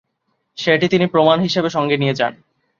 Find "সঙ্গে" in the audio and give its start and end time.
1.69-1.95